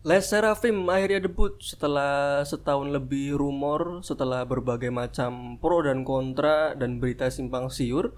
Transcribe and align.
Les 0.00 0.24
Seraphim 0.24 0.88
akhirnya 0.88 1.28
debut 1.28 1.60
setelah 1.60 2.40
setahun 2.48 2.88
lebih 2.88 3.36
rumor, 3.36 4.00
setelah 4.00 4.48
berbagai 4.48 4.88
macam 4.88 5.60
pro 5.60 5.84
dan 5.84 6.08
kontra 6.08 6.72
dan 6.72 7.04
berita 7.04 7.28
simpang 7.28 7.68
siur. 7.68 8.16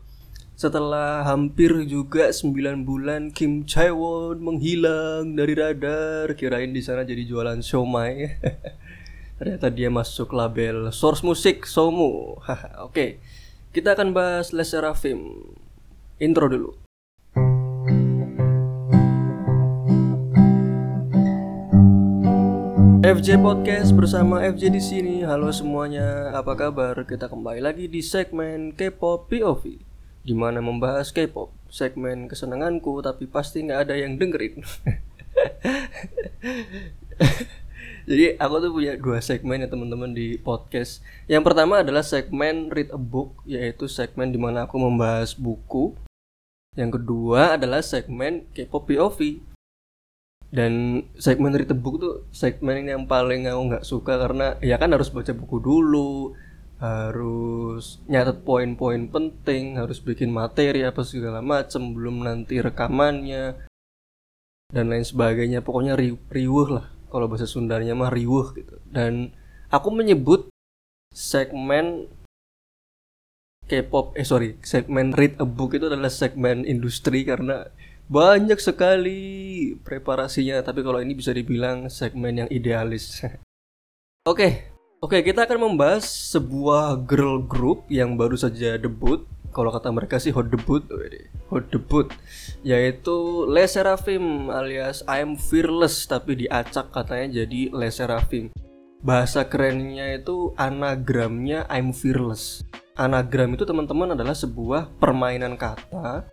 Setelah 0.54 1.26
hampir 1.26 1.74
juga 1.90 2.30
9 2.30 2.86
bulan 2.86 3.34
Kim 3.34 3.66
Chaewon 3.66 4.38
menghilang 4.38 5.34
dari 5.34 5.58
radar, 5.58 6.38
kirain 6.38 6.70
di 6.70 6.78
sana 6.86 7.02
jadi 7.02 7.26
jualan 7.26 7.58
siomay. 7.58 8.30
Ternyata 9.42 9.66
dia 9.74 9.90
masuk 9.90 10.30
label 10.38 10.94
Source 10.94 11.26
Music 11.26 11.66
Somu. 11.66 12.38
Oke, 12.86 13.18
kita 13.74 13.98
akan 13.98 14.14
bahas 14.14 14.54
Les 14.54 14.70
Seraphim. 14.70 15.50
Intro 16.22 16.46
dulu. 16.46 16.81
FJ 23.02 23.42
Podcast 23.42 23.90
bersama 23.98 24.46
FJ 24.46 24.70
di 24.70 24.78
sini. 24.78 25.26
Halo 25.26 25.50
semuanya, 25.50 26.30
apa 26.38 26.54
kabar? 26.54 26.94
Kita 27.02 27.26
kembali 27.26 27.58
lagi 27.58 27.90
di 27.90 27.98
segmen 27.98 28.70
K-pop 28.78 29.26
POV, 29.26 29.82
di 30.22 30.30
mana 30.38 30.62
membahas 30.62 31.10
K-pop, 31.10 31.50
segmen 31.66 32.30
kesenanganku, 32.30 33.02
tapi 33.02 33.26
pasti 33.26 33.66
nggak 33.66 33.90
ada 33.90 33.98
yang 33.98 34.22
dengerin. 34.22 34.62
Jadi 38.06 38.38
aku 38.38 38.54
tuh 38.62 38.70
punya 38.70 38.94
dua 38.94 39.18
segmen 39.18 39.58
ya 39.58 39.66
teman-teman 39.66 40.14
di 40.14 40.38
podcast. 40.38 41.02
Yang 41.26 41.42
pertama 41.50 41.82
adalah 41.82 42.06
segmen 42.06 42.70
read 42.70 42.94
a 42.94 43.00
book, 43.02 43.42
yaitu 43.50 43.90
segmen 43.90 44.30
di 44.30 44.38
mana 44.38 44.70
aku 44.70 44.78
membahas 44.78 45.34
buku. 45.34 45.98
Yang 46.78 47.02
kedua 47.02 47.58
adalah 47.58 47.82
segmen 47.82 48.46
K-pop 48.54 48.86
POV, 48.86 49.42
dan 50.52 51.02
segmen 51.16 51.56
read 51.56 51.66
the 51.66 51.76
book 51.76 51.96
tuh 51.96 52.28
segmen 52.28 52.84
yang 52.84 53.08
paling 53.08 53.48
aku 53.48 53.62
nggak 53.72 53.84
suka 53.88 54.20
karena 54.20 54.60
ya 54.60 54.76
kan 54.76 54.92
harus 54.92 55.08
baca 55.08 55.32
buku 55.32 55.56
dulu 55.58 56.36
harus 56.76 58.02
nyatet 58.10 58.44
poin-poin 58.44 59.08
penting 59.08 59.80
harus 59.80 60.02
bikin 60.02 60.28
materi 60.28 60.84
apa 60.84 61.00
segala 61.08 61.40
macem 61.40 61.96
belum 61.96 62.26
nanti 62.26 62.60
rekamannya 62.60 63.72
dan 64.72 64.88
lain 64.88 65.04
sebagainya. 65.04 65.60
Pokoknya 65.60 65.94
ri 65.94 66.16
riuh 66.32 66.68
lah. 66.72 66.88
Kalau 67.12 67.28
bahasa 67.28 67.44
Sundanya 67.44 67.92
mah 67.92 68.08
riuh 68.08 68.56
gitu. 68.56 68.80
Dan 68.88 69.36
aku 69.68 69.92
menyebut 69.92 70.48
segmen 71.12 72.08
K-pop 73.62 74.18
eh 74.18 74.26
sorry 74.26 74.58
segmen 74.66 75.14
read 75.14 75.38
a 75.38 75.46
book 75.46 75.78
itu 75.78 75.86
adalah 75.86 76.10
segmen 76.10 76.66
industri 76.66 77.22
karena 77.22 77.70
banyak 78.10 78.58
sekali 78.58 79.20
preparasinya, 79.82 80.62
tapi 80.62 80.82
kalau 80.82 80.98
ini 80.98 81.14
bisa 81.14 81.30
dibilang 81.30 81.86
segmen 81.86 82.46
yang 82.46 82.50
idealis. 82.50 83.22
Oke, 84.22 84.70
oke 85.02 85.18
kita 85.26 85.50
akan 85.50 85.74
membahas 85.74 86.06
sebuah 86.06 86.94
girl 87.10 87.42
group 87.42 87.90
yang 87.90 88.14
baru 88.14 88.38
saja 88.38 88.78
debut. 88.78 89.26
Kalau 89.50 89.74
kata 89.74 89.90
mereka 89.90 90.22
sih 90.22 90.30
hot 90.30 90.46
debut, 90.46 90.86
hot 91.50 91.66
debut, 91.74 92.06
yaitu 92.62 93.42
Les 93.50 93.66
Seraphim 93.66 94.46
alias 94.46 95.02
I'm 95.10 95.34
Fearless 95.34 96.06
tapi 96.06 96.46
diacak 96.46 96.94
katanya 96.94 97.42
jadi 97.42 97.74
Les 97.74 97.98
Seraphim. 97.98 98.54
Bahasa 99.02 99.42
kerennya 99.42 100.14
itu 100.14 100.54
anagramnya 100.54 101.66
I'm 101.66 101.90
Fearless. 101.90 102.62
Anagram 102.94 103.58
itu 103.58 103.66
teman-teman 103.66 104.14
adalah 104.14 104.38
sebuah 104.38 105.02
permainan 105.02 105.58
kata 105.58 106.30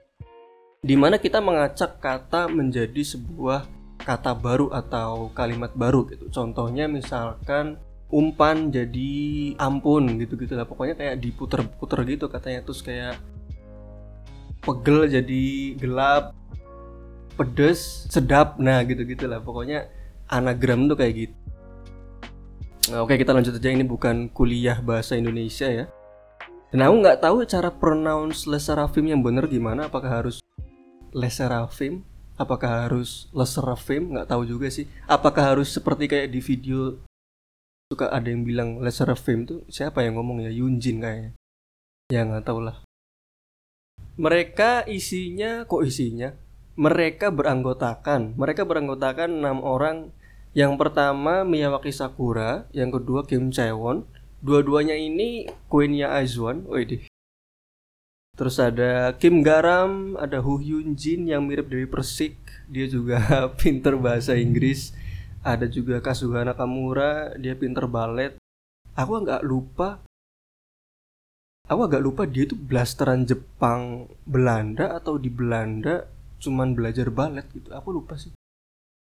di 0.79 0.95
mana 0.95 1.19
kita 1.19 1.43
mengacak 1.43 1.99
kata 1.99 2.47
menjadi 2.47 3.03
sebuah 3.03 3.67
kata 3.99 4.31
baru 4.31 4.71
atau 4.71 5.27
kalimat 5.35 5.75
baru 5.75 6.07
gitu. 6.07 6.31
Contohnya 6.31 6.87
misalkan 6.87 7.75
umpan 8.07 8.71
jadi 8.71 9.11
ampun 9.59 10.15
gitu-gitu 10.23 10.55
lah. 10.55 10.63
Pokoknya 10.63 10.95
kayak 10.95 11.19
diputer-puter 11.19 11.99
gitu 12.07 12.31
katanya 12.31 12.63
terus 12.63 12.79
kayak 12.79 13.19
pegel 14.63 15.03
jadi 15.03 15.45
gelap, 15.75 16.31
pedes, 17.35 18.07
sedap. 18.07 18.55
Nah, 18.55 18.79
gitu-gitu 18.87 19.27
lah. 19.27 19.43
Pokoknya 19.43 19.91
anagram 20.31 20.87
tuh 20.87 20.95
kayak 20.95 21.13
gitu. 21.27 21.35
Nah, 22.89 23.03
oke 23.03 23.19
kita 23.19 23.35
lanjut 23.35 23.51
aja 23.51 23.69
ini 23.69 23.83
bukan 23.83 24.31
kuliah 24.31 24.79
bahasa 24.79 25.19
Indonesia 25.19 25.67
ya. 25.67 25.85
Dan 26.71 26.87
aku 26.87 26.95
nggak 27.03 27.19
tahu 27.19 27.43
cara 27.43 27.67
pronounce 27.67 28.47
lesarafim 28.47 29.11
yang 29.11 29.19
bener 29.19 29.43
gimana. 29.45 29.91
Apakah 29.91 30.23
harus 30.23 30.39
Leserafim 31.11 32.05
apakah 32.39 32.87
harus 32.87 33.27
Leserafim 33.35 34.15
nggak 34.15 34.31
tahu 34.31 34.47
juga 34.47 34.71
sih. 34.71 34.87
Apakah 35.05 35.53
harus 35.53 35.75
seperti 35.75 36.07
kayak 36.07 36.31
di 36.31 36.39
video 36.39 36.95
suka 37.91 38.07
ada 38.07 38.31
yang 38.31 38.47
bilang 38.47 38.79
Leserafim 38.79 39.43
tuh 39.43 39.59
siapa 39.67 40.07
yang 40.07 40.15
ngomong 40.15 40.47
ya? 40.47 40.51
Yunjin 40.55 41.03
kayaknya. 41.03 41.31
Ya 42.09 42.23
nggak 42.23 42.47
tahu 42.47 42.63
lah. 42.63 42.79
Mereka 44.15 44.87
isinya 44.87 45.67
kok 45.67 45.83
isinya? 45.83 46.31
Mereka 46.79 47.35
beranggotakan. 47.35 48.39
Mereka 48.39 48.63
beranggotakan 48.63 49.43
enam 49.43 49.59
orang. 49.59 50.15
Yang 50.55 50.79
pertama 50.79 51.43
Miyawaki 51.43 51.91
Sakura. 51.91 52.65
Yang 52.71 53.03
kedua 53.03 53.27
Kim 53.27 53.51
Chaewon. 53.51 54.07
Dua-duanya 54.39 54.95
ini 54.95 55.51
Queennya 55.67 56.15
Aizwan, 56.15 56.63
deh 56.63 57.03
Terus 58.39 58.55
ada 58.55 59.11
Kim 59.19 59.43
Garam, 59.43 60.15
ada 60.15 60.39
Hu 60.39 60.63
Hyun 60.63 60.95
Jin 60.95 61.27
yang 61.27 61.43
mirip 61.43 61.67
dari 61.67 61.83
Persik, 61.83 62.39
dia 62.71 62.87
juga 62.87 63.19
pinter 63.59 63.99
bahasa 63.99 64.31
Inggris. 64.39 64.95
Ada 65.43 65.67
juga 65.67 65.99
Kazuhana 65.99 66.55
Kamura, 66.55 67.35
dia 67.35 67.51
pinter 67.59 67.83
balet. 67.83 68.39
Aku 68.95 69.27
nggak 69.27 69.43
lupa, 69.43 69.99
aku 71.67 71.81
agak 71.83 71.99
lupa 71.99 72.23
dia 72.23 72.47
tuh 72.47 72.55
blasteran 72.55 73.27
Jepang 73.27 74.07
Belanda 74.23 74.95
atau 74.95 75.19
di 75.19 75.27
Belanda 75.27 76.07
cuman 76.39 76.71
belajar 76.79 77.11
balet 77.11 77.43
gitu. 77.51 77.75
Aku 77.75 77.91
lupa 77.91 78.15
sih. 78.15 78.31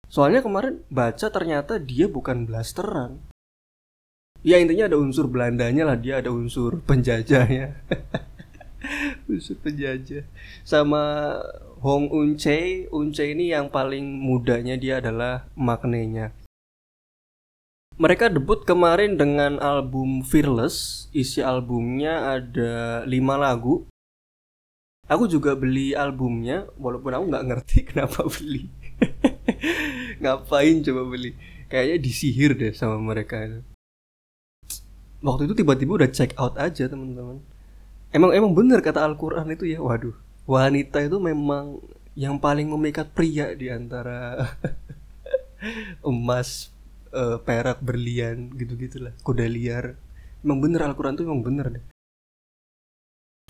Soalnya 0.05 0.45
kemarin 0.45 0.85
baca 0.93 1.33
ternyata 1.33 1.81
dia 1.81 2.05
bukan 2.05 2.45
blasteran. 2.45 3.25
Ya 4.45 4.61
intinya 4.61 4.85
ada 4.85 5.01
unsur 5.01 5.25
Belandanya 5.25 5.89
lah, 5.89 5.97
dia 5.97 6.21
ada 6.21 6.29
unsur 6.29 6.77
penjajahnya. 6.85 7.73
Musuh 9.25 9.57
penjajah. 9.57 10.21
Sama 10.61 11.01
Hong 11.81 12.13
Unche, 12.13 12.85
Unche 12.93 13.25
ini 13.33 13.49
yang 13.49 13.73
paling 13.73 14.05
mudanya 14.21 14.77
dia 14.77 15.01
adalah 15.01 15.49
maknanya. 15.57 16.29
Mereka 17.97 18.29
debut 18.29 18.61
kemarin 18.67 19.17
dengan 19.17 19.57
album 19.57 20.21
Fearless. 20.21 21.07
Isi 21.09 21.41
albumnya 21.41 22.37
ada 22.37 23.01
5 23.07 23.09
lagu. 23.39 23.89
Aku 25.05 25.29
juga 25.29 25.53
beli 25.53 25.93
albumnya, 25.93 26.65
walaupun 26.81 27.13
aku 27.13 27.25
nggak 27.29 27.45
ngerti 27.49 27.77
kenapa 27.89 28.25
beli. 28.29 28.69
Ngapain 30.21 30.85
coba 30.85 31.01
beli? 31.05 31.33
Kayaknya 31.65 31.97
disihir 31.97 32.51
deh 32.53 32.73
sama 32.77 33.01
mereka 33.01 33.41
Waktu 35.25 35.49
itu 35.49 35.53
tiba-tiba 35.57 35.97
udah 35.97 36.09
check 36.13 36.37
out 36.37 36.53
aja 36.61 36.85
teman-teman 36.85 37.41
emang 38.15 38.31
emang 38.31 38.51
bener 38.55 38.79
kata 38.79 39.03
Al-Quran 39.03 39.51
itu 39.51 39.67
ya? 39.67 39.83
Waduh 39.83 40.15
wanita 40.47 41.03
itu 41.03 41.17
memang 41.19 41.81
yang 42.15 42.39
paling 42.39 42.71
memikat 42.71 43.11
pria 43.11 43.51
di 43.51 43.67
antara 43.67 44.47
emas 46.05 46.71
uh, 47.11 47.41
perak 47.43 47.83
berlian 47.83 48.55
gitu 48.55 48.79
gitulah 48.79 49.11
kuda 49.27 49.45
liar. 49.51 49.99
Emang 50.39 50.63
bener 50.63 50.87
Al-Quran 50.87 51.19
tuh 51.19 51.27
emang 51.27 51.43
bener 51.43 51.67
deh. 51.75 51.83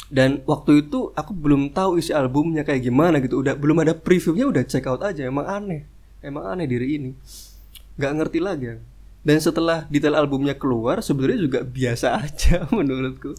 Dan 0.06 0.42
waktu 0.50 0.86
itu 0.86 1.14
aku 1.14 1.34
belum 1.34 1.74
tahu 1.74 1.98
isi 2.02 2.14
albumnya 2.14 2.66
kayak 2.66 2.90
gimana 2.90 3.22
gitu. 3.22 3.42
Udah 3.42 3.54
belum 3.54 3.86
ada 3.86 3.94
previewnya 3.94 4.50
udah 4.50 4.64
check 4.66 4.90
out 4.90 5.06
aja. 5.06 5.28
Emang 5.30 5.46
aneh 5.46 5.86
emang 6.26 6.50
aneh 6.50 6.66
diri 6.66 6.98
ini. 6.98 7.12
Nggak 8.00 8.14
ngerti 8.18 8.40
lagi 8.42 8.66
dan 9.26 9.42
setelah 9.42 9.90
detail 9.90 10.14
albumnya 10.14 10.54
keluar 10.54 11.02
sebenarnya 11.02 11.40
juga 11.42 11.60
biasa 11.66 12.08
aja 12.24 12.70
menurutku 12.70 13.34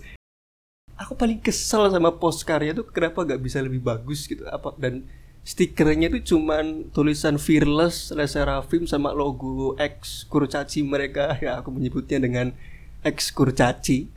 aku 0.96 1.12
paling 1.12 1.38
kesel 1.38 1.92
sama 1.92 2.10
post 2.16 2.42
karya 2.42 2.72
tuh 2.72 2.88
kenapa 2.88 3.22
gak 3.22 3.40
bisa 3.40 3.60
lebih 3.60 3.84
bagus 3.84 4.24
gitu? 4.24 4.48
Apa 4.48 4.72
dan 4.80 5.04
stikernya 5.46 6.10
tuh 6.10 6.24
cuman 6.34 6.90
tulisan 6.90 7.38
fearless 7.38 8.10
Leserafim 8.10 8.88
sama 8.88 9.12
logo 9.12 9.76
X 9.76 10.24
kurcaci 10.26 10.82
mereka. 10.82 11.36
Ya 11.44 11.60
aku 11.60 11.70
menyebutnya 11.70 12.18
dengan 12.18 12.56
X 13.04 13.30
kurcaci. 13.30 14.10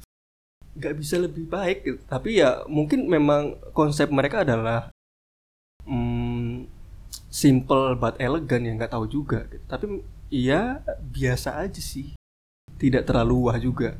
Gak 0.79 0.95
bisa 0.95 1.19
lebih 1.19 1.43
baik 1.45 1.79
gitu. 1.83 1.99
tapi 2.07 2.39
ya 2.39 2.63
mungkin 2.71 3.11
memang 3.11 3.59
konsep 3.75 4.07
mereka 4.07 4.47
adalah 4.47 4.87
hmm, 5.83 6.63
simple 7.27 7.99
but 7.99 8.15
elegan 8.15 8.63
ya 8.63 8.71
nggak 8.79 8.95
tahu 8.95 9.05
juga 9.09 9.43
gitu. 9.51 9.65
tapi 9.67 9.85
iya 10.31 10.79
biasa 11.03 11.59
aja 11.59 11.83
sih. 11.83 12.15
Tidak 12.79 13.03
terlalu 13.03 13.51
wah 13.51 13.59
juga 13.59 13.99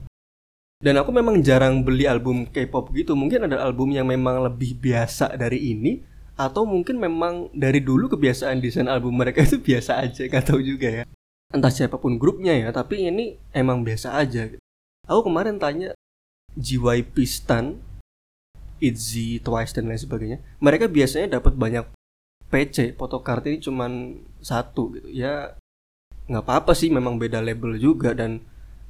dan 0.80 0.96
aku 0.96 1.12
memang 1.12 1.44
jarang 1.44 1.84
beli 1.84 2.08
album 2.08 2.48
K-pop 2.48 2.96
gitu. 2.96 3.12
Mungkin 3.12 3.52
ada 3.52 3.60
album 3.60 3.92
yang 3.92 4.08
memang 4.08 4.48
lebih 4.48 4.80
biasa 4.80 5.36
dari 5.36 5.76
ini 5.76 6.00
atau 6.40 6.64
mungkin 6.64 6.96
memang 6.96 7.52
dari 7.52 7.84
dulu 7.84 8.08
kebiasaan 8.16 8.64
desain 8.64 8.88
album 8.88 9.20
mereka 9.20 9.44
itu 9.48 9.60
biasa 9.60 10.00
aja, 10.00 10.24
nggak 10.24 10.46
tahu 10.48 10.64
juga 10.64 11.04
ya. 11.04 11.06
entah 11.50 11.74
siapa 11.74 11.98
pun 11.98 12.22
grupnya 12.22 12.54
ya 12.54 12.70
tapi 12.70 13.10
ini 13.10 13.34
emang 13.58 13.82
biasa 13.82 14.14
aja 14.22 14.54
aku 15.10 15.34
kemarin 15.34 15.58
tanya 15.58 15.98
JYP 16.54 17.26
Stan 17.26 17.74
Itzy 18.78 19.42
Twice 19.42 19.74
dan 19.74 19.90
lain 19.90 19.98
sebagainya 19.98 20.38
mereka 20.62 20.86
biasanya 20.86 21.42
dapat 21.42 21.58
banyak 21.58 21.90
PC 22.54 22.94
photocard 23.02 23.50
ini 23.50 23.58
cuman 23.66 24.22
satu 24.46 24.94
gitu 24.94 25.10
ya 25.10 25.58
nggak 26.30 26.46
apa-apa 26.46 26.78
sih 26.78 26.94
memang 26.94 27.18
beda 27.18 27.42
label 27.42 27.82
juga 27.82 28.14
dan 28.14 28.46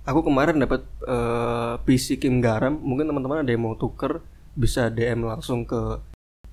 aku 0.10 0.26
kemarin 0.26 0.58
dapat 0.58 0.82
uh, 1.06 1.78
PC 1.86 2.18
Kim 2.18 2.42
Garam. 2.42 2.82
Mungkin 2.82 3.06
teman-teman 3.06 3.46
ada 3.46 3.52
yang 3.54 3.62
mau 3.62 3.78
tuker 3.78 4.26
bisa 4.58 4.90
DM 4.90 5.22
langsung 5.22 5.70
ke 5.70 6.02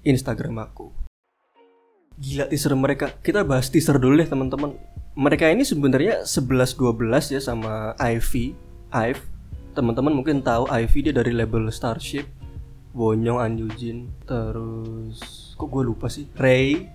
Instagram 0.05 0.61
aku. 0.61 0.93
Gila 2.21 2.53
teaser 2.53 2.77
mereka. 2.77 3.17
Kita 3.25 3.41
bahas 3.49 3.73
teaser 3.73 3.97
dulu 3.97 4.21
deh 4.21 4.29
teman-teman. 4.29 4.77
Mereka 5.17 5.49
ini 5.49 5.65
sebenarnya 5.65 6.29
11-12 6.29 7.33
ya 7.33 7.41
sama 7.41 7.97
Ivy. 7.97 8.53
Ive. 8.93 9.25
Teman-teman 9.73 10.13
mungkin 10.13 10.45
tahu 10.45 10.69
Ivy 10.69 11.09
dia 11.09 11.15
dari 11.17 11.33
label 11.33 11.73
Starship. 11.73 12.29
Wonyong 12.97 13.41
An 13.41 13.61
Yujin 13.61 14.09
terus 14.25 15.53
kok 15.53 15.69
gue 15.69 15.85
lupa 15.85 16.09
sih? 16.09 16.25
Ray 16.41 16.89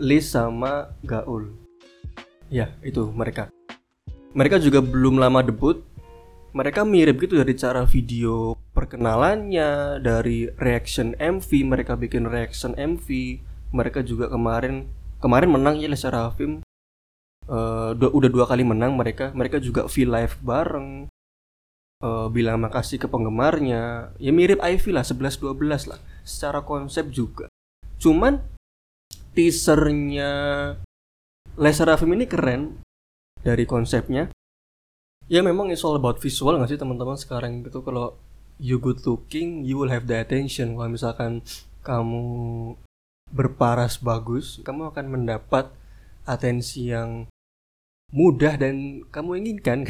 Liz 0.00 0.32
sama 0.32 0.96
Gaul. 1.04 1.52
Ya 2.48 2.72
itu 2.80 3.04
mereka. 3.12 3.52
Mereka 4.36 4.60
juga 4.60 4.80
belum 4.84 5.20
lama 5.20 5.40
debut 5.44 5.80
mereka 6.56 6.88
mirip 6.88 7.20
gitu 7.20 7.36
dari 7.36 7.52
cara 7.52 7.84
video 7.84 8.56
perkenalannya 8.72 10.00
dari 10.00 10.48
reaction 10.56 11.12
MV 11.20 11.48
mereka 11.68 12.00
bikin 12.00 12.24
reaction 12.24 12.72
MV 12.72 13.08
mereka 13.76 14.00
juga 14.00 14.32
kemarin 14.32 14.88
kemarin 15.20 15.50
menang 15.52 15.76
ya 15.80 15.92
secara 15.92 16.32
film. 16.32 16.64
Uh, 17.46 17.94
udah 17.94 18.30
dua 18.30 18.44
kali 18.48 18.66
menang 18.66 18.96
mereka. 18.98 19.30
Mereka 19.36 19.62
juga 19.62 19.86
feel 19.86 20.10
live 20.10 20.34
bareng. 20.42 21.06
Uh, 21.96 22.28
bilang 22.28 22.60
makasih 22.60 23.00
ke 23.00 23.06
penggemarnya. 23.08 24.12
Ya 24.20 24.32
mirip 24.32 24.60
Ivy 24.60 24.90
lah 24.92 25.04
11-12 25.06 25.90
lah. 25.90 26.00
Secara 26.26 26.60
konsep 26.62 27.08
juga. 27.10 27.46
Cuman 27.96 28.42
teasernya 29.32 30.32
Laser 31.56 31.88
Film 31.96 32.16
ini 32.16 32.28
keren 32.28 32.80
dari 33.40 33.64
konsepnya 33.64 34.28
ya 35.26 35.42
memang 35.42 35.74
it's 35.74 35.82
all 35.82 35.98
about 35.98 36.22
visual 36.22 36.54
nggak 36.54 36.70
sih 36.74 36.80
teman-teman 36.80 37.18
sekarang 37.18 37.66
gitu? 37.66 37.82
Kalau 37.82 38.14
you 38.56 38.78
good 38.78 39.02
looking 39.04 39.66
you 39.66 39.76
will 39.78 39.90
have 39.90 40.06
the 40.06 40.16
attention. 40.16 40.78
Kalau 40.78 40.90
misalkan 40.90 41.42
kamu 41.82 42.24
berparas 43.26 43.98
bagus 43.98 44.62
kamu 44.62 44.94
akan 44.94 45.06
mendapat 45.10 45.66
atensi 46.26 46.94
yang 46.94 47.26
mudah 48.14 48.54
dan 48.58 49.02
kamu 49.10 49.42
inginkan. 49.42 49.86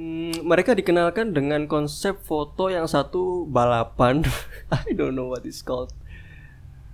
Hmm, 0.00 0.34
mereka 0.42 0.72
dikenalkan 0.74 1.30
dengan 1.36 1.68
konsep 1.70 2.18
foto 2.26 2.72
yang 2.72 2.88
satu 2.90 3.46
balapan. 3.46 4.24
I 4.72 4.96
don't 4.96 5.14
know 5.14 5.30
what 5.30 5.46
it's 5.46 5.62
called. 5.62 5.94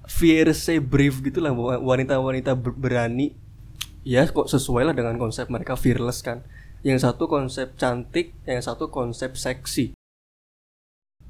Fierce 0.04 0.76
brief 0.80 1.20
gitulah 1.24 1.54
wanita-wanita 1.78 2.52
berani. 2.58 3.32
Ya 4.04 4.24
kok 4.28 4.50
sesuai 4.50 4.88
lah 4.88 4.94
dengan 4.96 5.16
konsep 5.16 5.48
mereka 5.52 5.76
fearless 5.78 6.20
kan 6.20 6.44
yang 6.86 6.98
satu 6.98 7.26
konsep 7.26 7.74
cantik, 7.74 8.34
yang 8.46 8.62
satu 8.62 8.90
konsep 8.90 9.34
seksi. 9.34 9.94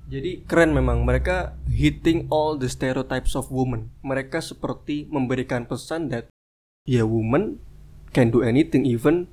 Jadi 0.09 0.45
keren 0.49 0.73
memang 0.73 1.05
mereka 1.05 1.53
hitting 1.69 2.29
all 2.33 2.57
the 2.57 2.69
stereotypes 2.69 3.37
of 3.37 3.53
woman. 3.53 3.93
Mereka 4.01 4.41
seperti 4.41 5.05
memberikan 5.13 5.69
pesan 5.69 6.09
that 6.09 6.33
ya 6.89 7.05
woman 7.05 7.61
can 8.17 8.33
do 8.33 8.41
anything 8.41 8.89
even 8.89 9.29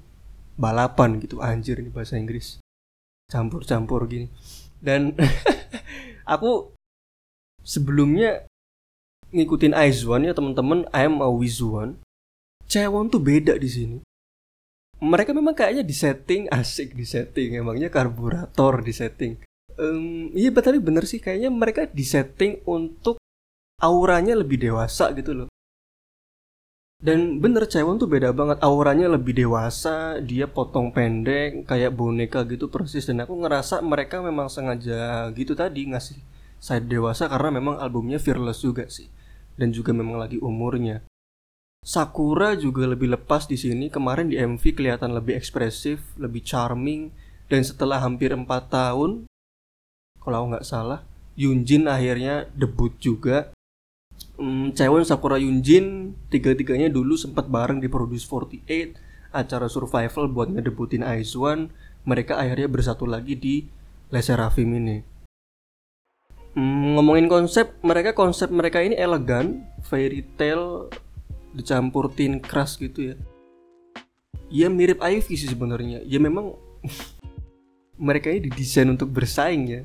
balapan 0.60 1.24
gitu. 1.24 1.40
Anjir 1.40 1.80
ini 1.80 1.88
bahasa 1.88 2.20
Inggris. 2.20 2.60
Campur-campur 3.32 4.04
gini. 4.12 4.28
Dan 4.84 5.16
aku 6.36 6.76
sebelumnya 7.64 8.44
ngikutin 9.32 9.72
Aizwan 9.72 10.28
ya 10.28 10.36
teman-teman. 10.36 10.92
I 10.92 11.08
am 11.08 11.24
a 11.24 11.32
Wizuan 11.32 12.04
Cewon 12.66 13.14
tuh 13.14 13.22
beda 13.22 13.56
di 13.62 13.70
sini 13.70 13.98
mereka 15.04 15.36
memang 15.36 15.56
kayaknya 15.58 15.84
di 15.84 15.96
setting 15.96 16.48
asik 16.52 16.96
di 16.96 17.04
setting 17.04 17.60
emangnya 17.60 17.92
karburator 17.92 18.80
di 18.80 18.94
setting 18.96 19.34
um, 19.80 20.32
iya 20.32 20.52
tapi 20.52 20.80
bener 20.80 21.04
sih 21.04 21.20
kayaknya 21.20 21.52
mereka 21.52 21.88
di 21.88 22.06
setting 22.08 22.64
untuk 22.68 23.20
auranya 23.80 24.36
lebih 24.38 24.60
dewasa 24.60 25.12
gitu 25.16 25.46
loh. 25.46 25.50
Dan 26.96 27.44
bener 27.44 27.68
Cewon 27.68 28.00
tuh 28.00 28.08
beda 28.08 28.32
banget 28.32 28.58
auranya 28.64 29.12
lebih 29.12 29.36
dewasa 29.36 30.18
dia 30.24 30.48
potong 30.48 30.90
pendek 30.96 31.68
kayak 31.68 31.92
boneka 31.94 32.48
gitu 32.48 32.72
persis. 32.72 33.06
Dan 33.06 33.22
aku 33.22 33.36
ngerasa 33.36 33.84
mereka 33.84 34.24
memang 34.24 34.48
sengaja 34.48 35.30
gitu 35.36 35.54
tadi 35.54 35.92
ngasih 35.92 36.18
side 36.58 36.88
dewasa 36.88 37.28
karena 37.28 37.60
memang 37.60 37.78
albumnya 37.78 38.18
fearless 38.18 38.64
juga 38.64 38.88
sih. 38.88 39.12
Dan 39.60 39.76
juga 39.76 39.92
memang 39.92 40.18
lagi 40.18 40.40
umurnya 40.40 41.04
Sakura 41.86 42.58
juga 42.58 42.90
lebih 42.90 43.14
lepas 43.14 43.46
di 43.46 43.62
sini. 43.62 43.94
Kemarin 43.94 44.34
di 44.34 44.42
MV 44.42 44.74
kelihatan 44.74 45.14
lebih 45.14 45.38
ekspresif, 45.38 46.02
lebih 46.18 46.42
charming. 46.42 47.14
Dan 47.46 47.62
setelah 47.62 48.02
hampir 48.02 48.34
4 48.34 48.42
tahun, 48.74 49.30
kalau 50.18 50.50
nggak 50.50 50.66
salah, 50.66 51.06
Yunjin 51.38 51.86
akhirnya 51.86 52.50
debut 52.58 52.90
juga. 52.98 53.54
Hmm, 54.42 54.74
Cewon 54.74 55.06
Sakura 55.06 55.38
Yunjin 55.38 56.18
tiga-tiganya 56.34 56.90
dulu 56.90 57.14
sempat 57.14 57.46
bareng 57.46 57.78
di 57.78 57.86
Produce 57.86 58.26
48 58.26 58.98
acara 59.30 59.70
survival 59.70 60.26
buat 60.26 60.50
ngedebutin 60.50 61.06
Aizwan. 61.06 61.70
Mereka 62.10 62.34
akhirnya 62.34 62.66
bersatu 62.66 63.06
lagi 63.06 63.38
di 63.38 63.70
Les 64.10 64.26
Seraphim 64.26 64.74
ini. 64.74 64.98
Hmm, 66.58 66.98
ngomongin 66.98 67.30
konsep, 67.30 67.78
mereka 67.86 68.18
konsep 68.18 68.50
mereka 68.50 68.82
ini 68.82 68.98
elegan, 68.98 69.70
fairy 69.86 70.26
tale 70.34 70.90
dicampur 71.56 72.12
tin 72.12 72.44
keras 72.44 72.76
gitu 72.76 73.14
ya. 73.14 73.16
Ya 74.52 74.68
mirip 74.70 75.02
Ivy 75.02 75.34
sih 75.40 75.50
sebenarnya. 75.50 76.04
Ya 76.06 76.20
memang 76.20 76.54
mereka 77.98 78.30
ini 78.30 78.52
didesain 78.52 78.92
untuk 78.92 79.10
bersaing 79.10 79.64
ya. 79.66 79.82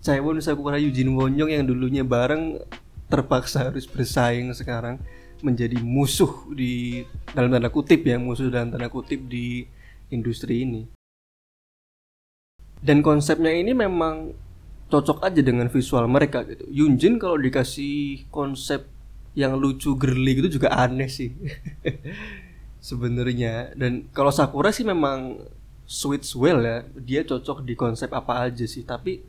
Chaewon 0.00 0.40
Sakura 0.40 0.80
Yujin 0.80 1.12
Wonyong 1.12 1.52
yang 1.52 1.64
dulunya 1.68 2.00
bareng 2.00 2.56
terpaksa 3.12 3.68
harus 3.68 3.84
bersaing 3.84 4.48
sekarang 4.56 4.96
menjadi 5.44 5.76
musuh 5.80 6.48
di 6.52 7.04
dalam 7.32 7.52
tanda 7.52 7.68
kutip 7.68 8.04
ya 8.04 8.16
musuh 8.16 8.48
dalam 8.48 8.72
tanda 8.72 8.88
kutip 8.88 9.28
di 9.28 9.68
industri 10.08 10.64
ini. 10.64 10.88
Dan 12.80 13.04
konsepnya 13.04 13.52
ini 13.52 13.76
memang 13.76 14.32
cocok 14.88 15.20
aja 15.20 15.40
dengan 15.44 15.68
visual 15.68 16.08
mereka 16.08 16.48
gitu. 16.48 16.64
Yunjin 16.72 17.20
kalau 17.20 17.36
dikasih 17.36 18.26
konsep 18.32 18.88
yang 19.40 19.56
lucu 19.56 19.96
girly 19.96 20.36
gitu 20.44 20.60
juga 20.60 20.76
aneh 20.76 21.08
sih. 21.08 21.32
Sebenarnya. 22.88 23.72
Dan 23.72 24.12
kalau 24.12 24.28
Sakura 24.28 24.68
sih 24.68 24.84
memang 24.84 25.40
sweet 25.88 26.24
well 26.36 26.60
ya. 26.60 26.84
Dia 27.00 27.20
cocok 27.24 27.64
di 27.64 27.72
konsep 27.72 28.12
apa 28.12 28.44
aja 28.44 28.68
sih. 28.68 28.84
Tapi 28.84 29.24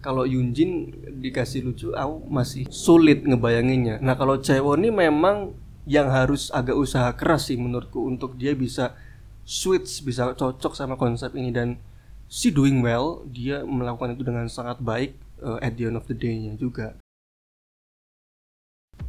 kalau 0.00 0.24
Yunjin 0.24 0.92
dikasih 1.20 1.64
lucu 1.64 1.92
aku 1.92 2.24
masih 2.28 2.64
sulit 2.72 3.24
ngebayanginnya. 3.24 4.00
Nah 4.00 4.16
kalau 4.16 4.40
Chewo 4.40 4.76
ini 4.80 4.88
memang 4.88 5.52
yang 5.84 6.08
harus 6.08 6.48
agak 6.48 6.76
usaha 6.76 7.12
keras 7.12 7.52
sih 7.52 7.60
menurutku 7.60 8.08
untuk 8.08 8.40
dia 8.40 8.56
bisa 8.56 8.96
switch 9.44 10.00
bisa 10.00 10.32
cocok 10.32 10.72
sama 10.72 10.96
konsep 10.96 11.36
ini. 11.36 11.52
Dan 11.52 11.76
si 12.28 12.48
doing 12.48 12.80
well 12.80 13.24
dia 13.28 13.60
melakukan 13.64 14.16
itu 14.16 14.24
dengan 14.24 14.48
sangat 14.48 14.80
baik 14.80 15.16
uh, 15.44 15.60
at 15.60 15.76
the 15.76 15.88
end 15.88 15.96
of 16.00 16.08
the 16.08 16.16
day-nya 16.16 16.56
juga 16.56 16.96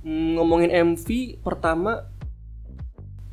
ngomongin 0.06 0.70
MV 0.70 1.08
pertama 1.42 2.06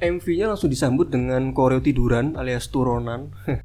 MV-nya 0.03 0.51
langsung 0.51 0.73
disambut 0.73 1.13
dengan 1.13 1.53
koreo 1.55 1.79
tiduran 1.79 2.35
alias 2.35 2.73
turunan. 2.73 3.31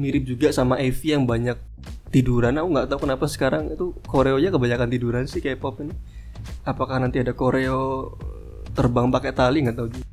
Mirip 0.00 0.28
juga 0.28 0.54
sama 0.54 0.78
AV 0.78 1.00
yang 1.02 1.24
banyak 1.26 1.58
tiduran. 2.14 2.60
Aku 2.60 2.68
nggak 2.70 2.88
tahu 2.92 3.00
kenapa 3.08 3.26
sekarang 3.26 3.74
itu 3.74 3.96
koreonya 4.06 4.54
kebanyakan 4.54 4.88
tiduran 4.92 5.24
sih 5.26 5.42
kayak 5.42 5.58
pop 5.58 5.82
ini. 5.82 5.90
Apakah 6.62 7.02
nanti 7.02 7.18
ada 7.18 7.34
koreo 7.34 8.14
terbang 8.76 9.10
pakai 9.10 9.32
tali 9.34 9.66
nggak 9.66 9.76
tahu 9.76 9.88
juga. 9.90 10.08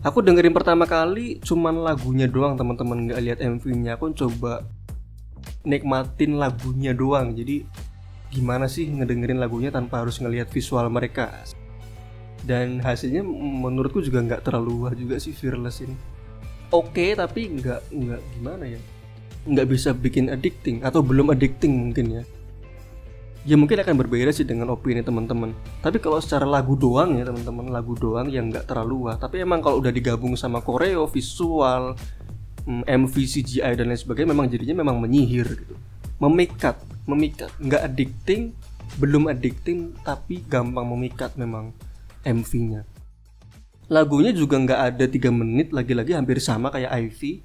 Aku 0.00 0.24
dengerin 0.24 0.56
pertama 0.56 0.88
kali 0.88 1.38
cuman 1.44 1.84
lagunya 1.84 2.24
doang 2.24 2.56
teman-teman 2.56 3.04
nggak 3.06 3.20
lihat 3.20 3.38
MV-nya 3.44 4.00
aku 4.00 4.16
coba 4.16 4.64
nikmatin 5.60 6.40
lagunya 6.40 6.96
doang 6.96 7.36
jadi 7.36 7.68
gimana 8.30 8.70
sih 8.70 8.86
ngedengerin 8.86 9.42
lagunya 9.42 9.74
tanpa 9.74 10.06
harus 10.06 10.22
ngelihat 10.22 10.48
visual 10.48 10.86
mereka? 10.88 11.34
Dan 12.40 12.80
hasilnya 12.80 13.20
menurutku 13.26 14.00
juga 14.00 14.24
nggak 14.24 14.48
terlalu 14.48 14.88
wah 14.88 14.94
juga 14.96 15.20
sih 15.20 15.34
fearless 15.34 15.84
ini. 15.84 15.92
Oke 16.70 17.10
okay, 17.10 17.10
tapi 17.18 17.50
nggak 17.58 17.90
nggak 17.90 18.20
gimana 18.38 18.64
ya? 18.64 18.80
Nggak 19.44 19.66
bisa 19.68 19.90
bikin 19.92 20.30
addicting 20.30 20.80
atau 20.86 21.02
belum 21.02 21.34
addicting 21.34 21.74
mungkin 21.74 22.22
ya? 22.22 22.24
Ya 23.44 23.56
mungkin 23.56 23.80
akan 23.80 23.96
berbeda 23.96 24.30
sih 24.32 24.44
dengan 24.44 24.70
opini 24.72 25.00
teman-teman. 25.00 25.56
Tapi 25.80 25.96
kalau 25.98 26.20
secara 26.20 26.44
lagu 26.44 26.76
doang 26.76 27.16
ya 27.16 27.24
teman-teman 27.24 27.72
lagu 27.72 27.96
doang 27.96 28.28
yang 28.28 28.48
nggak 28.52 28.68
terlalu 28.68 29.10
wah. 29.10 29.16
Tapi 29.16 29.42
emang 29.42 29.60
kalau 29.60 29.80
udah 29.80 29.92
digabung 29.92 30.36
sama 30.36 30.60
koreo 30.60 31.08
visual 31.08 31.96
MV 32.68 33.14
mm, 33.16 33.28
CGI 33.32 33.72
dan 33.74 33.88
lain 33.88 33.96
sebagainya 33.96 34.30
memang 34.36 34.46
jadinya 34.52 34.84
memang 34.84 35.00
menyihir 35.00 35.48
gitu. 35.56 35.74
Memikat 36.20 36.89
memikat. 37.06 37.52
Nggak 37.60 37.82
addicting 37.86 38.52
belum 38.98 39.30
addicting 39.30 39.94
tapi 40.02 40.42
gampang 40.50 40.82
memikat 40.82 41.38
memang 41.38 41.70
MV-nya 42.26 42.82
lagunya 43.90 44.30
juga 44.30 44.56
nggak 44.56 44.80
ada 44.94 45.04
tiga 45.10 45.34
menit 45.34 45.74
lagi-lagi 45.74 46.14
hampir 46.14 46.38
sama 46.38 46.70
kayak 46.70 46.94
Ivy 46.94 47.42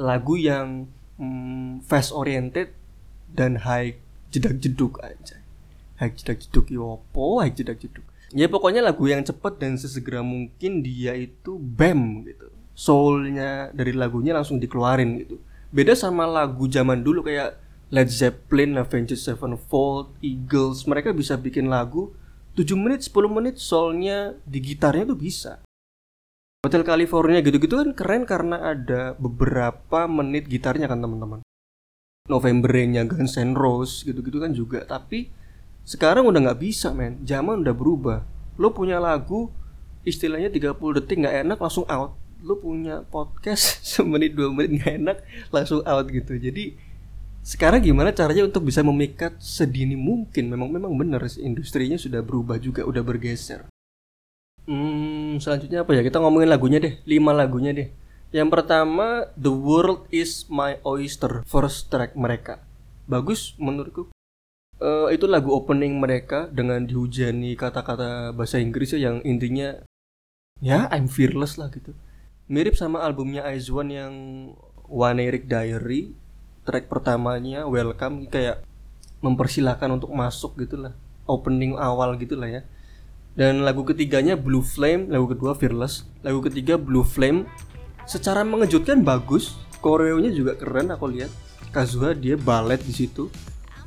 lagu 0.00 0.40
yang 0.40 0.88
hmm, 1.20 1.84
fast 1.84 2.16
oriented 2.16 2.72
dan 3.28 3.60
high 3.64 4.00
jedak 4.32 4.60
jeduk 4.60 5.00
aja. 5.04 5.40
High 6.00 6.12
jedak 6.16 6.40
jeduk 6.44 6.72
yopo 6.72 7.44
high 7.44 7.52
jedak 7.52 7.80
jeduk. 7.80 8.04
Ya 8.32 8.48
pokoknya 8.48 8.84
lagu 8.84 9.08
yang 9.08 9.24
cepet 9.24 9.60
dan 9.60 9.76
sesegera 9.80 10.20
mungkin 10.24 10.80
dia 10.84 11.16
itu 11.16 11.56
bam 11.56 12.24
gitu. 12.24 12.48
Soulnya 12.76 13.72
dari 13.72 13.96
lagunya 13.96 14.36
langsung 14.36 14.60
dikeluarin 14.60 15.20
gitu. 15.24 15.40
Beda 15.72 15.96
sama 15.96 16.28
lagu 16.28 16.68
zaman 16.68 17.00
dulu 17.00 17.24
kayak 17.24 17.56
Led 17.86 18.10
Zeppelin, 18.10 18.74
Avenged 18.74 19.18
Sevenfold, 19.18 20.10
Eagles 20.18 20.90
mereka 20.90 21.14
bisa 21.14 21.38
bikin 21.38 21.70
lagu 21.70 22.10
7 22.58 22.74
menit 22.74 23.06
10 23.06 23.30
menit 23.30 23.60
soulnya 23.62 24.34
di 24.42 24.58
gitarnya 24.58 25.06
tuh 25.12 25.18
bisa. 25.20 25.62
Hotel 26.66 26.82
California 26.82 27.38
gitu-gitu 27.44 27.78
kan 27.78 27.94
keren 27.94 28.26
karena 28.26 28.74
ada 28.74 29.14
beberapa 29.22 30.10
menit 30.10 30.50
gitarnya 30.50 30.90
kan 30.90 30.98
teman-teman. 30.98 31.46
November 32.26 32.74
Rain-nya 32.74 33.06
Guns 33.06 33.38
N' 33.38 33.54
Roses 33.54 34.02
gitu-gitu 34.02 34.42
kan 34.42 34.50
juga 34.50 34.82
tapi 34.82 35.30
sekarang 35.86 36.26
udah 36.26 36.50
nggak 36.50 36.58
bisa 36.58 36.90
men. 36.90 37.22
Zaman 37.22 37.62
udah 37.62 37.70
berubah. 37.70 38.18
Lo 38.58 38.74
punya 38.74 38.98
lagu 38.98 39.54
istilahnya 40.02 40.50
30 40.50 40.74
detik 40.98 41.22
nggak 41.22 41.46
enak 41.46 41.58
langsung 41.62 41.86
out. 41.86 42.18
Lo 42.42 42.58
punya 42.58 43.06
podcast 43.06 43.78
semenit 43.94 44.34
dua 44.34 44.50
menit 44.50 44.82
nggak 44.82 44.94
enak 44.98 45.16
langsung 45.54 45.86
out 45.86 46.10
gitu. 46.10 46.34
Jadi 46.34 46.74
sekarang 47.46 47.78
gimana 47.78 48.10
caranya 48.10 48.42
untuk 48.42 48.66
bisa 48.66 48.82
memikat 48.82 49.38
sedini 49.38 49.94
mungkin 49.94 50.50
memang 50.50 50.66
memang 50.66 50.90
benar 50.98 51.22
industrinya 51.38 51.94
sudah 51.94 52.18
berubah 52.26 52.58
juga 52.58 52.82
udah 52.82 53.06
bergeser 53.06 53.70
hmm 54.66 55.38
selanjutnya 55.38 55.86
apa 55.86 55.94
ya 55.94 56.02
kita 56.02 56.18
ngomongin 56.18 56.50
lagunya 56.50 56.82
deh 56.82 56.98
lima 57.06 57.30
lagunya 57.30 57.70
deh 57.70 57.88
yang 58.34 58.50
pertama 58.50 59.30
The 59.38 59.54
World 59.54 60.10
Is 60.10 60.50
My 60.50 60.82
Oyster 60.82 61.46
first 61.46 61.94
track 61.94 62.18
mereka. 62.18 62.58
Bagus 63.06 63.54
menurutku. 63.54 64.10
Uh, 64.76 65.08
itu 65.08 65.24
lagu 65.24 65.56
opening 65.56 65.96
mereka 65.96 66.52
dengan 66.52 66.84
dihujani 66.84 67.56
kata-kata 67.56 68.36
bahasa 68.36 68.60
Inggris 68.60 68.92
ya 68.92 69.08
yang 69.08 69.24
intinya 69.24 69.80
ya 70.60 70.84
I'm 70.92 71.08
fearless 71.08 71.56
lah 71.56 71.72
gitu. 71.72 71.96
Mirip 72.50 72.76
sama 72.76 73.00
albumnya 73.06 73.46
Aizwan 73.46 73.88
yang 73.88 74.14
One 74.84 75.22
Eric 75.22 75.48
Diary 75.48 76.12
track 76.66 76.90
pertamanya 76.90 77.62
Welcome 77.70 78.26
kayak 78.26 78.66
mempersilahkan 79.22 79.86
untuk 79.94 80.10
masuk 80.10 80.58
gitulah. 80.58 80.98
Opening 81.30 81.78
awal 81.78 82.18
gitulah 82.18 82.50
ya. 82.50 82.62
Dan 83.38 83.62
lagu 83.62 83.86
ketiganya 83.86 84.34
Blue 84.34 84.66
Flame 84.66 85.06
lagu 85.06 85.30
kedua 85.30 85.54
Fearless. 85.54 86.02
Lagu 86.26 86.42
ketiga 86.42 86.74
Blue 86.74 87.06
Flame. 87.06 87.46
Secara 88.04 88.42
mengejutkan 88.42 89.06
bagus 89.06 89.54
koreonya 89.78 90.34
juga 90.34 90.58
keren 90.58 90.90
aku 90.90 91.06
lihat. 91.06 91.30
Kazuha 91.70 92.12
dia 92.18 92.34
ballet 92.34 92.82
di 92.82 92.90
situ. 92.92 93.30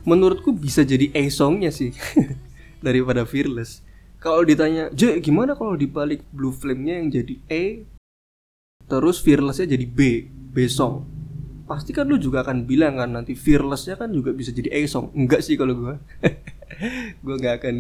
Menurutku 0.07 0.55
bisa 0.55 0.88
jadi 0.88 1.12
A 1.12 1.27
songnya 1.27 1.75
sih 1.75 1.91
daripada 2.86 3.27
Fearless. 3.27 3.83
Kalau 4.19 4.43
ditanya 4.43 4.91
J 4.95 5.19
gimana 5.19 5.55
kalau 5.55 5.75
dibalik 5.75 6.24
Blue 6.31 6.55
Flame-nya 6.55 7.03
yang 7.03 7.07
jadi 7.12 7.36
A? 7.51 7.63
Terus 8.89 9.21
Fearless-nya 9.21 9.75
jadi 9.75 9.86
B 9.86 10.00
B 10.27 10.65
song 10.65 11.18
pasti 11.69 11.93
kan 11.93 12.09
lu 12.09 12.17
juga 12.17 12.41
akan 12.41 12.65
bilang 12.65 12.97
kan 12.97 13.13
nanti 13.13 13.38
Fearless-nya 13.38 13.93
kan 13.93 14.09
juga 14.09 14.33
bisa 14.33 14.49
jadi 14.49 14.73
A 14.73 14.81
song 14.89 15.13
enggak 15.13 15.45
sih 15.45 15.53
kalau 15.53 15.77
gue 15.77 15.93
gue 17.23 17.35
nggak 17.38 17.61
akan 17.61 17.75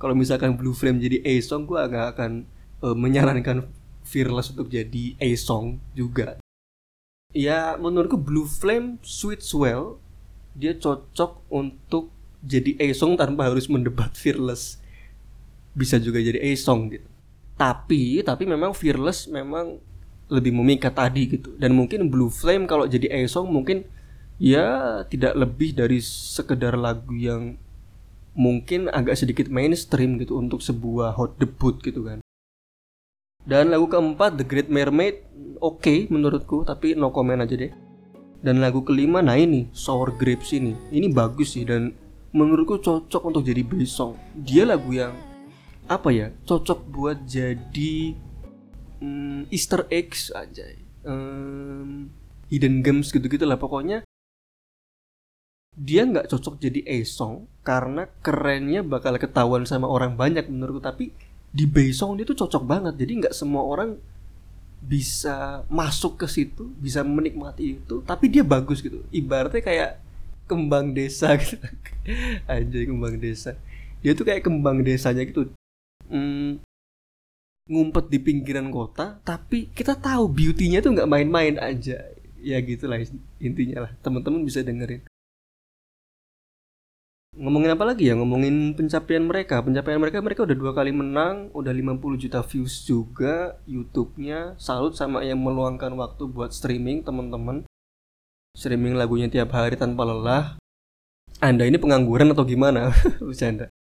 kalau 0.00 0.16
misalkan 0.16 0.56
Blue 0.56 0.72
Flame 0.72 0.96
jadi 0.96 1.20
A 1.20 1.36
song 1.44 1.68
gue 1.68 1.76
nggak 1.76 2.16
akan 2.16 2.48
uh, 2.80 2.96
menyarankan 2.96 3.68
Fearless 4.02 4.50
untuk 4.56 4.72
jadi 4.72 5.14
A 5.20 5.28
song 5.36 5.78
juga. 5.94 6.40
Ya 7.36 7.76
menurutku 7.76 8.16
Blue 8.16 8.48
Flame 8.48 8.98
Sweet 9.04 9.44
Swell 9.44 10.00
dia 10.56 10.74
cocok 10.76 11.46
untuk 11.52 12.12
jadi 12.42 12.76
A 12.80 12.96
song 12.96 13.14
tanpa 13.14 13.52
harus 13.52 13.70
mendebat 13.70 14.16
Fearless. 14.16 14.80
Bisa 15.76 16.00
juga 16.00 16.18
jadi 16.18 16.40
A 16.40 16.50
song 16.58 16.90
gitu. 16.90 17.06
Tapi 17.60 18.24
tapi 18.24 18.48
memang 18.48 18.74
Fearless 18.74 19.30
memang 19.30 19.78
lebih 20.32 20.56
memikat 20.56 20.96
tadi 20.96 21.28
gitu. 21.28 21.52
Dan 21.60 21.76
mungkin 21.76 22.08
Blue 22.08 22.32
Flame 22.32 22.64
kalau 22.64 22.88
jadi 22.88 23.12
A 23.12 23.28
song 23.28 23.52
mungkin 23.52 23.84
ya 24.40 25.00
tidak 25.06 25.36
lebih 25.36 25.76
dari 25.76 26.00
sekedar 26.00 26.74
lagu 26.80 27.12
yang 27.12 27.60
mungkin 28.32 28.88
agak 28.88 29.20
sedikit 29.20 29.52
mainstream 29.52 30.16
gitu 30.16 30.40
untuk 30.40 30.64
sebuah 30.64 31.12
hot 31.20 31.36
debut 31.36 31.76
gitu 31.84 32.08
kan. 32.08 32.24
Dan 33.42 33.74
lagu 33.74 33.90
keempat 33.90 34.38
The 34.40 34.46
Great 34.46 34.72
Mermaid 34.72 35.28
oke 35.60 35.82
okay, 35.84 35.98
menurutku 36.08 36.64
tapi 36.64 36.96
no 36.96 37.12
comment 37.12 37.44
aja 37.44 37.52
deh. 37.52 37.72
Dan 38.42 38.58
lagu 38.58 38.82
kelima 38.82 39.22
nah 39.22 39.38
ini 39.38 39.70
Sour 39.70 40.16
Grapes 40.18 40.50
ini 40.56 40.74
ini 40.90 41.12
bagus 41.12 41.54
sih 41.54 41.62
dan 41.62 41.94
menurutku 42.32 42.80
cocok 42.80 43.22
untuk 43.28 43.42
jadi 43.44 43.62
bass 43.62 43.92
song. 43.92 44.16
Dia 44.34 44.64
lagu 44.64 44.90
yang 44.90 45.12
apa 45.90 46.08
ya 46.14 46.30
cocok 46.46 46.78
buat 46.88 47.18
jadi 47.28 48.16
um, 49.02 49.42
Easter 49.50 49.90
eggs 49.90 50.30
aja, 50.30 50.62
um, 51.02 52.06
hidden 52.46 52.86
gems 52.86 53.10
gitu-gitu 53.10 53.42
lah. 53.42 53.58
Pokoknya. 53.58 54.06
Dia 55.72 56.04
nggak 56.04 56.28
cocok 56.28 56.60
jadi 56.60 56.84
A 56.84 57.00
song 57.08 57.48
karena 57.64 58.04
kerennya 58.20 58.84
bakal 58.84 59.16
ketahuan 59.16 59.64
sama 59.64 59.88
orang 59.88 60.14
banyak 60.14 60.44
menurutku. 60.46 60.84
Tapi 60.84 61.04
di 61.48 61.64
Baesong 61.64 62.20
dia 62.20 62.28
tuh 62.28 62.36
cocok 62.36 62.62
banget. 62.62 62.94
Jadi 63.00 63.12
nggak 63.24 63.34
semua 63.34 63.64
orang 63.64 63.96
bisa 64.82 65.62
masuk 65.70 66.18
ke 66.18 66.26
situ 66.28 66.68
bisa 66.76 67.00
menikmati 67.00 67.80
itu. 67.80 68.04
Tapi 68.04 68.28
dia 68.28 68.44
bagus 68.44 68.84
gitu. 68.84 69.00
Ibaratnya 69.08 69.64
kayak 69.64 69.90
kembang 70.44 70.92
desa 70.92 71.32
gitu. 71.40 71.56
Aja 72.44 72.78
kembang 72.84 73.16
desa. 73.16 73.56
Dia 74.04 74.12
tuh 74.12 74.28
kayak 74.28 74.44
kembang 74.44 74.84
desanya 74.84 75.24
gitu. 75.24 75.48
Hmm, 76.10 76.60
ngumpet 77.70 78.10
di 78.10 78.18
pinggiran 78.18 78.68
kota 78.74 79.22
tapi 79.22 79.70
kita 79.70 79.94
tahu 79.94 80.26
beautynya 80.26 80.82
tuh 80.82 80.94
nggak 80.94 81.10
main-main 81.10 81.56
aja. 81.62 81.98
Ya 82.42 82.58
gitulah 82.58 82.98
intinya 83.38 83.86
lah. 83.86 83.92
Teman-teman 84.02 84.42
bisa 84.42 84.66
dengerin. 84.66 85.06
Ngomongin 87.32 87.72
apa 87.72 87.88
lagi 87.88 88.12
ya? 88.12 88.14
Ngomongin 88.18 88.76
pencapaian 88.76 89.24
mereka. 89.24 89.64
Pencapaian 89.64 89.96
mereka 89.96 90.20
mereka 90.20 90.44
udah 90.44 90.56
dua 90.58 90.72
kali 90.76 90.92
menang 90.92 91.48
udah 91.56 91.72
50 91.72 92.22
juta 92.28 92.44
views 92.44 92.84
juga 92.84 93.56
YouTube-nya. 93.64 94.60
Salut 94.60 94.92
sama 94.98 95.24
yang 95.24 95.40
meluangkan 95.40 95.96
waktu 95.96 96.28
buat 96.28 96.52
streaming 96.52 97.00
teman-teman. 97.06 97.64
Streaming 98.52 99.00
lagunya 99.00 99.32
tiap 99.32 99.56
hari 99.56 99.80
tanpa 99.80 100.04
lelah. 100.04 100.60
Anda 101.40 101.64
ini 101.64 101.80
pengangguran 101.80 102.36
atau 102.36 102.44
gimana? 102.44 102.92
Bercanda 103.26 103.71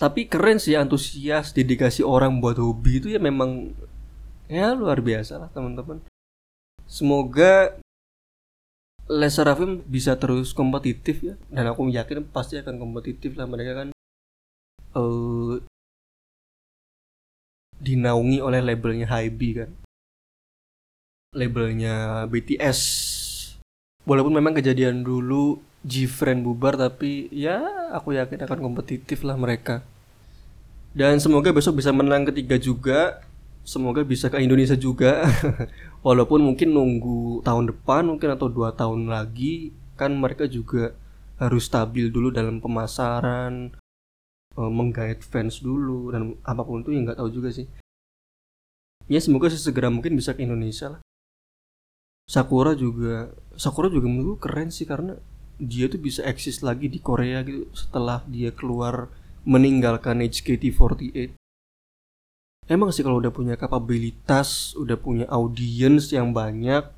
tapi 0.00 0.24
keren 0.24 0.56
sih 0.56 0.80
antusias 0.80 1.52
dedikasi 1.52 2.00
orang 2.00 2.40
buat 2.40 2.56
hobi 2.56 3.04
itu 3.04 3.12
ya 3.12 3.20
memang 3.20 3.76
ya 4.48 4.72
luar 4.72 5.04
biasa 5.04 5.36
lah 5.36 5.52
teman-teman. 5.52 6.00
Semoga 6.88 7.76
Les 9.12 9.36
Serafim 9.36 9.84
bisa 9.84 10.16
terus 10.16 10.56
kompetitif 10.56 11.20
ya. 11.20 11.34
Dan 11.52 11.68
aku 11.68 11.92
yakin 11.92 12.24
pasti 12.32 12.56
akan 12.56 12.80
kompetitif 12.80 13.36
lah 13.36 13.44
mereka 13.44 13.84
kan. 13.84 13.88
Uh, 14.96 15.60
dinaungi 17.76 18.40
oleh 18.40 18.64
labelnya 18.64 19.04
Hybe 19.04 19.48
kan. 19.52 19.70
Labelnya 21.36 22.24
BTS 22.24 22.80
walaupun 24.08 24.32
memang 24.32 24.56
kejadian 24.56 25.04
dulu 25.04 25.60
G-Friend 25.80 26.44
bubar 26.44 26.76
tapi 26.76 27.32
ya 27.32 27.88
aku 27.96 28.12
yakin 28.12 28.44
akan 28.44 28.58
kompetitif 28.60 29.24
lah 29.24 29.36
mereka. 29.40 29.80
Dan 30.90 31.22
semoga 31.22 31.54
besok 31.54 31.80
bisa 31.80 31.94
menang 31.94 32.26
ketiga 32.28 32.60
juga. 32.60 33.22
Semoga 33.64 34.02
bisa 34.02 34.28
ke 34.28 34.42
Indonesia 34.42 34.74
juga. 34.76 35.24
Walaupun 36.06 36.42
mungkin 36.42 36.74
nunggu 36.74 37.44
tahun 37.46 37.72
depan 37.72 38.08
mungkin 38.08 38.34
atau 38.34 38.50
dua 38.50 38.74
tahun 38.74 39.08
lagi 39.08 39.72
kan 39.96 40.16
mereka 40.16 40.48
juga 40.48 40.96
harus 41.40 41.68
stabil 41.68 42.12
dulu 42.12 42.32
dalam 42.32 42.60
pemasaran 42.60 43.72
eh, 44.56 44.72
menggait 44.72 45.24
fans 45.24 45.60
dulu 45.64 46.12
dan 46.12 46.36
apa 46.44 46.60
pun 46.64 46.84
itu 46.84 46.92
yang 46.92 47.08
nggak 47.08 47.20
tahu 47.20 47.30
juga 47.32 47.48
sih. 47.52 47.68
Ya 49.08 49.18
semoga 49.18 49.48
sesegera 49.48 49.88
mungkin 49.88 50.14
bisa 50.16 50.36
ke 50.36 50.44
Indonesia 50.44 50.98
lah. 50.98 51.00
Sakura 52.30 52.78
juga 52.78 53.34
Sakura 53.58 53.90
juga 53.90 54.06
menurutku 54.06 54.46
keren 54.46 54.70
sih 54.70 54.86
karena 54.86 55.18
dia 55.60 55.86
tuh 55.92 56.00
bisa 56.00 56.24
eksis 56.24 56.64
lagi 56.64 56.88
di 56.88 56.98
Korea 56.98 57.44
gitu 57.44 57.68
setelah 57.76 58.24
dia 58.24 58.48
keluar 58.50 59.12
meninggalkan 59.44 60.24
HKT48 60.24 61.36
emang 62.72 62.88
sih 62.90 63.04
kalau 63.04 63.20
udah 63.20 63.32
punya 63.32 63.60
kapabilitas 63.60 64.72
udah 64.80 64.96
punya 64.96 65.28
audiens 65.28 66.08
yang 66.10 66.32
banyak 66.32 66.88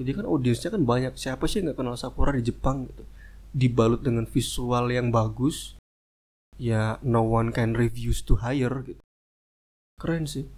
jadi 0.00 0.10
kan 0.18 0.24
audiensnya 0.24 0.70
kan 0.72 0.82
banyak. 0.82 1.12
Siapa 1.14 1.44
sih 1.44 1.60
nggak 1.60 1.76
kenal 1.76 1.96
Sakura 2.00 2.32
di 2.32 2.44
Jepang 2.44 2.88
gitu? 2.88 3.04
Dibalut 3.52 4.00
dengan 4.00 4.24
visual 4.24 4.88
yang 4.88 5.12
bagus 5.12 5.76
ya 6.60 7.00
no 7.04 7.24
one 7.24 7.52
can 7.52 7.76
refuse 7.76 8.24
to 8.24 8.40
hire 8.40 8.82
gitu. 8.82 9.02
Keren 10.00 10.24
sih. 10.24 10.48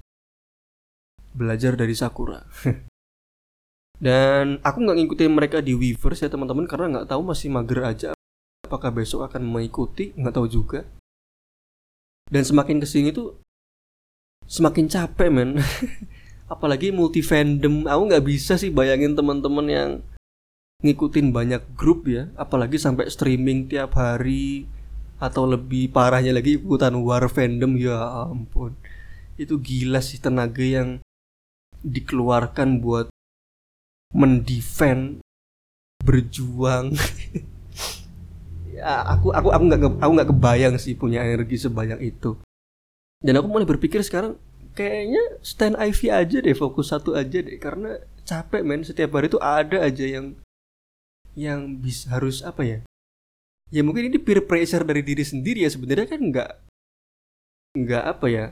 Belajar 1.34 1.74
dari 1.74 1.98
Sakura 1.98 2.46
dan 4.04 4.60
aku 4.60 4.84
nggak 4.84 5.00
ngikutin 5.00 5.32
mereka 5.32 5.64
di 5.64 5.72
Weverse 5.72 6.28
ya 6.28 6.28
teman-teman 6.28 6.68
karena 6.68 7.00
nggak 7.00 7.08
tahu 7.08 7.24
masih 7.24 7.48
mager 7.48 7.80
aja. 7.80 8.08
Apakah 8.60 8.92
besok 8.92 9.24
akan 9.24 9.48
mengikuti? 9.48 10.12
Nggak 10.12 10.34
tahu 10.36 10.44
juga. 10.44 10.84
Dan 12.28 12.44
semakin 12.44 12.84
ke 12.84 12.86
sini 12.88 13.16
tuh 13.16 13.40
semakin 14.44 14.92
capek 14.92 15.32
men. 15.32 15.56
Apalagi 16.52 16.92
multi 16.92 17.24
fandom 17.24 17.88
aku 17.88 18.02
nggak 18.12 18.26
bisa 18.28 18.60
sih 18.60 18.68
bayangin 18.68 19.16
teman-teman 19.16 19.66
yang 19.72 19.90
ngikutin 20.84 21.32
banyak 21.32 21.64
grup 21.72 22.04
ya. 22.04 22.28
Apalagi 22.36 22.76
sampai 22.76 23.08
streaming 23.08 23.72
tiap 23.72 23.96
hari 23.96 24.68
atau 25.16 25.48
lebih 25.48 25.88
parahnya 25.88 26.36
lagi 26.36 26.60
ikutan 26.60 26.92
war 27.00 27.24
fandom. 27.32 27.72
Ya 27.80 28.28
ampun. 28.28 28.76
Itu 29.40 29.56
gila 29.64 30.04
sih 30.04 30.20
tenaga 30.20 30.60
yang 30.60 31.00
dikeluarkan 31.80 32.84
buat 32.84 33.13
mendefend 34.14 35.20
berjuang. 36.06 36.94
Ya 38.74 39.02
aku 39.06 39.34
aku 39.34 39.50
aku 39.50 39.64
nggak 39.70 39.80
aku 39.98 40.12
nggak 40.18 40.30
kebayang 40.30 40.74
sih 40.78 40.94
punya 40.94 41.26
energi 41.26 41.58
sebanyak 41.58 42.14
itu. 42.14 42.38
Dan 43.18 43.40
aku 43.40 43.46
mulai 43.50 43.66
berpikir 43.66 44.02
sekarang 44.04 44.36
kayaknya 44.74 45.40
stand 45.40 45.78
Ivy 45.78 46.10
aja 46.10 46.36
deh 46.42 46.56
fokus 46.58 46.94
satu 46.94 47.14
aja 47.18 47.42
deh. 47.42 47.58
Karena 47.58 47.98
capek 48.22 48.62
men. 48.62 48.82
Setiap 48.82 49.14
hari 49.16 49.30
itu 49.30 49.40
ada 49.40 49.82
aja 49.82 50.04
yang 50.04 50.36
yang 51.34 51.78
bisa 51.82 52.14
harus 52.14 52.42
apa 52.42 52.62
ya? 52.62 52.78
Ya 53.72 53.80
mungkin 53.82 54.06
ini 54.12 54.20
peer 54.20 54.44
pressure 54.44 54.84
dari 54.84 55.00
diri 55.00 55.24
sendiri 55.24 55.64
ya. 55.64 55.70
Sebenarnya 55.72 56.06
kan 56.06 56.20
nggak 56.20 56.50
nggak 57.78 58.04
apa 58.04 58.26
ya? 58.28 58.44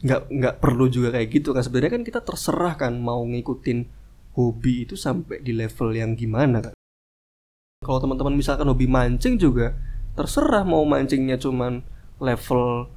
Nggak 0.00 0.20
nggak 0.28 0.54
perlu 0.58 0.88
juga 0.88 1.14
kayak 1.14 1.28
gitu 1.30 1.54
kan. 1.54 1.62
Sebenarnya 1.62 2.00
kan 2.00 2.02
kita 2.02 2.20
terserah 2.24 2.74
kan 2.74 2.96
mau 2.98 3.22
ngikutin 3.22 3.99
hobi 4.36 4.86
itu 4.88 4.94
sampai 4.94 5.42
di 5.42 5.54
level 5.54 5.94
yang 5.94 6.14
gimana 6.14 6.62
kan 6.62 6.74
kalau 7.80 7.98
teman-teman 7.98 8.36
misalkan 8.36 8.68
hobi 8.68 8.86
mancing 8.86 9.40
juga 9.40 9.74
terserah 10.14 10.66
mau 10.66 10.84
mancingnya 10.84 11.40
cuman 11.40 11.80
level 12.20 12.90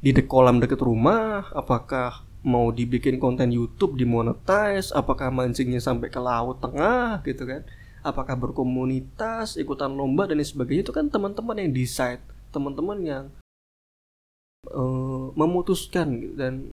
di 0.00 0.14
de 0.14 0.22
kolam 0.22 0.62
deket 0.62 0.78
rumah 0.78 1.50
apakah 1.50 2.26
mau 2.46 2.70
dibikin 2.70 3.18
konten 3.18 3.50
YouTube 3.50 3.98
dimonetize 3.98 4.94
apakah 4.94 5.34
mancingnya 5.34 5.82
sampai 5.82 6.06
ke 6.14 6.22
laut 6.22 6.62
tengah 6.62 7.18
gitu 7.26 7.42
kan? 7.42 7.66
Apakah 8.06 8.38
berkomunitas, 8.38 9.58
ikutan 9.58 9.90
lomba 9.90 10.30
dan 10.30 10.38
sebagainya 10.38 10.86
itu 10.86 10.94
kan 10.94 11.10
teman-teman 11.10 11.58
yang 11.58 11.74
decide, 11.74 12.22
teman-teman 12.54 12.98
yang 13.02 13.24
uh, 14.70 15.34
memutuskan 15.34 16.38
dan 16.38 16.70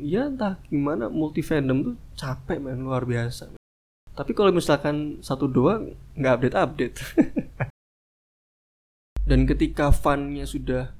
ya 0.00 0.28
entah 0.28 0.60
gimana 0.68 1.08
multi 1.08 1.40
fandom 1.40 1.92
tuh 1.92 1.96
capek 2.16 2.60
main 2.60 2.80
luar 2.80 3.04
biasa. 3.04 3.56
Tapi 4.16 4.32
kalau 4.32 4.52
misalkan 4.52 5.20
satu 5.20 5.48
doang 5.48 5.92
nggak 6.16 6.34
update 6.40 6.56
update. 6.56 6.96
dan 9.28 9.44
ketika 9.44 9.90
funnya 9.90 10.46
sudah 10.46 10.94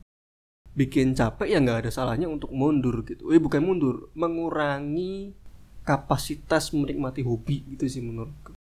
bikin 0.76 1.16
capek 1.16 1.56
ya 1.56 1.58
nggak 1.62 1.86
ada 1.86 1.90
salahnya 1.94 2.28
untuk 2.28 2.52
mundur 2.52 3.00
gitu. 3.06 3.32
Eh 3.32 3.40
bukan 3.40 3.64
mundur, 3.64 4.12
mengurangi 4.12 5.32
kapasitas 5.86 6.74
menikmati 6.74 7.22
hobi 7.22 7.62
gitu 7.70 7.86
sih 7.86 8.02
menurutku 8.02 8.58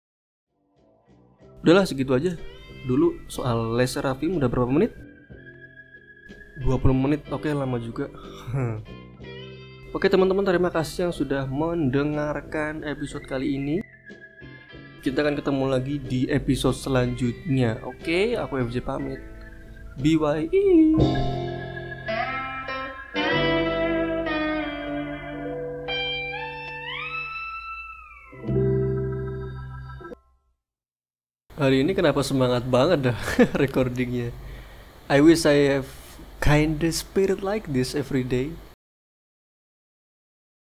udahlah 1.66 1.83
segitu 1.83 2.14
aja 2.14 2.38
dulu 2.87 3.18
soal 3.26 3.74
laser 3.74 4.07
Raffi 4.07 4.31
udah 4.31 4.46
berapa 4.46 4.70
menit 4.70 4.94
20 6.62 6.94
menit 6.94 7.26
oke 7.35 7.50
lama 7.50 7.83
juga 7.83 8.07
Oke 9.88 10.05
teman-teman 10.12 10.44
terima 10.44 10.68
kasih 10.68 11.09
yang 11.09 11.14
sudah 11.16 11.48
mendengarkan 11.48 12.85
episode 12.85 13.24
kali 13.24 13.57
ini. 13.57 13.81
Kita 15.01 15.24
akan 15.24 15.33
ketemu 15.33 15.64
lagi 15.64 15.96
di 15.96 16.29
episode 16.29 16.77
selanjutnya. 16.77 17.81
Oke 17.81 18.37
aku 18.37 18.61
FJ 18.68 18.85
pamit. 18.85 19.16
BYE 19.96 20.92
Hari 31.57 31.77
ini 31.81 31.96
kenapa 31.96 32.20
semangat 32.20 32.68
banget 32.68 33.09
dah 33.09 33.18
recordingnya? 33.64 34.37
I 35.09 35.24
wish 35.24 35.48
I 35.48 35.81
have 35.81 35.88
kinda 36.44 36.92
spirit 36.92 37.40
like 37.40 37.72
this 37.72 37.96
every 37.96 38.20
day 38.20 38.53